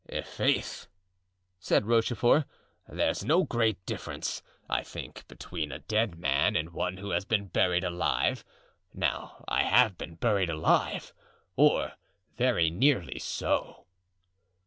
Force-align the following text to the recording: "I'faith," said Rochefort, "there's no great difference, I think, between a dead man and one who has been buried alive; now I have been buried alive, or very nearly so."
"I'faith," 0.11 0.87
said 1.59 1.85
Rochefort, 1.85 2.45
"there's 2.87 3.23
no 3.23 3.43
great 3.43 3.85
difference, 3.85 4.41
I 4.67 4.81
think, 4.81 5.27
between 5.27 5.71
a 5.71 5.77
dead 5.77 6.15
man 6.17 6.55
and 6.55 6.71
one 6.71 6.97
who 6.97 7.11
has 7.11 7.23
been 7.23 7.49
buried 7.49 7.83
alive; 7.83 8.43
now 8.95 9.45
I 9.47 9.61
have 9.61 9.99
been 9.99 10.15
buried 10.15 10.49
alive, 10.49 11.13
or 11.55 11.91
very 12.35 12.71
nearly 12.71 13.19
so." 13.19 13.85